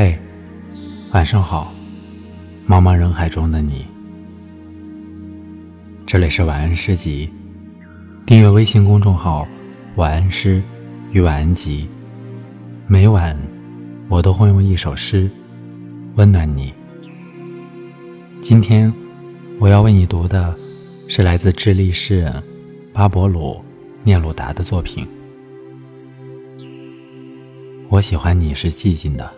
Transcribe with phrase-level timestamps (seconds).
[0.00, 0.16] 嘿，
[1.10, 1.74] 晚上好，
[2.68, 3.84] 茫茫人海中的你。
[6.06, 7.28] 这里是晚安诗集，
[8.24, 9.44] 订阅微信公众号
[9.98, 10.62] “晚安诗
[11.10, 11.88] 与晚安集”，
[12.86, 13.36] 每晚
[14.08, 15.28] 我都会用一首诗
[16.14, 16.72] 温暖你。
[18.40, 18.94] 今天
[19.58, 20.56] 我要为你读的
[21.08, 22.40] 是来自智利诗人
[22.92, 23.54] 巴勃鲁·
[24.04, 25.04] 聂鲁达的作品。
[27.88, 29.37] 我喜欢你是寂静的。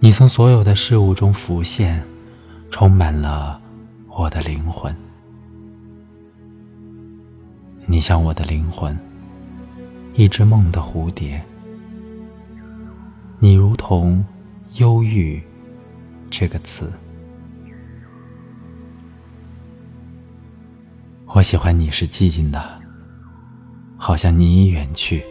[0.00, 2.00] 你从所有的事物中浮现，
[2.70, 3.60] 充满了
[4.08, 4.94] 我的灵魂。
[7.84, 8.96] 你像我的灵魂，
[10.14, 11.42] 一只梦的蝴蝶。
[13.40, 14.24] 你如同
[14.78, 15.42] “忧郁”
[16.30, 16.92] 这个词。
[21.26, 22.80] 我喜欢你是寂静的，
[23.96, 25.24] 好像你已远去。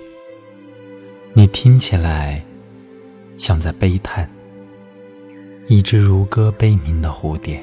[1.34, 2.44] 你听起来
[3.38, 4.30] 像在悲叹。
[5.70, 7.62] 一只如歌悲鸣的蝴蝶，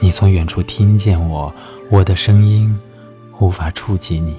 [0.00, 1.54] 你从远处听见我，
[1.88, 2.76] 我的声音
[3.38, 4.34] 无法触及你，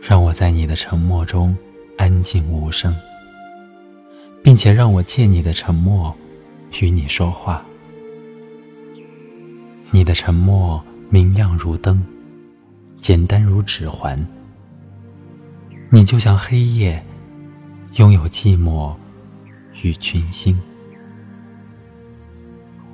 [0.00, 1.56] 让我在你的沉默中
[1.98, 2.92] 安静无声，
[4.42, 6.12] 并且让我借你的沉默
[6.80, 7.64] 与你说话。
[9.92, 12.02] 你的沉默明亮如灯，
[12.98, 14.20] 简单如指环，
[15.90, 17.00] 你就像黑夜。
[17.94, 18.94] 拥有寂寞
[19.82, 20.56] 与群星，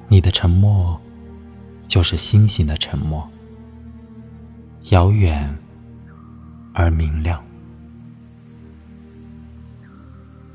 [0.08, 0.98] 你的沉默
[1.86, 3.28] 就是星星的沉默，
[4.84, 5.54] 遥远
[6.72, 7.44] 而明亮。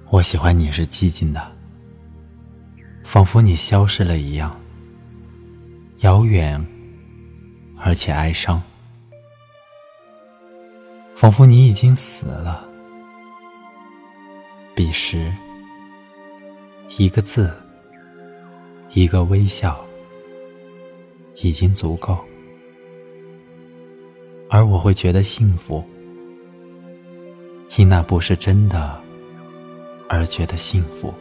[0.09, 1.51] 我喜欢你是寂静的，
[3.03, 4.59] 仿佛你消失了一样，
[5.99, 6.59] 遥远
[7.77, 8.59] 而且哀伤，
[11.15, 12.70] 仿佛你已经死了。
[14.73, 15.31] 彼时，
[16.97, 17.53] 一个字，
[18.93, 19.85] 一个微笑，
[21.35, 22.17] 已经足够，
[24.49, 25.83] 而我会觉得幸福，
[27.77, 29.01] 因那不是真的，
[30.07, 31.13] 而觉得幸福。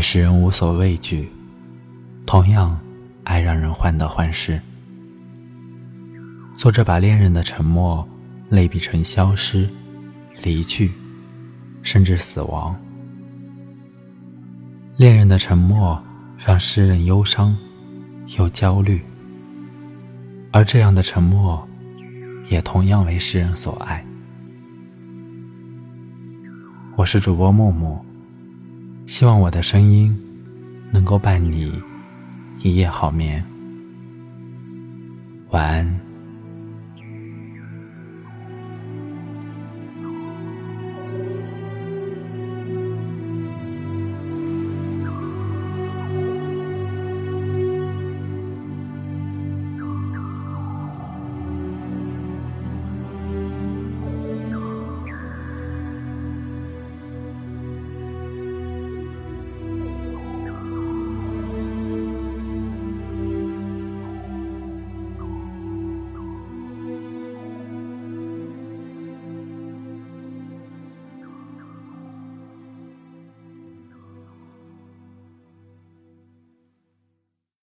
[0.00, 1.28] 使人无所畏惧，
[2.26, 2.78] 同样，
[3.24, 4.60] 爱让人患得患失。
[6.54, 8.06] 作者把恋人的沉默
[8.48, 9.68] 类比成消失、
[10.42, 10.90] 离去，
[11.82, 12.74] 甚至死亡。
[14.96, 16.02] 恋人的沉默
[16.36, 17.56] 让诗人忧伤
[18.38, 19.00] 又焦虑，
[20.52, 21.66] 而这样的沉默，
[22.48, 24.04] 也同样为诗人所爱。
[26.96, 28.04] 我是主播木木。
[29.10, 30.16] 希望我的声音
[30.92, 31.72] 能够伴你
[32.62, 33.44] 一夜好眠，
[35.50, 36.09] 晚安。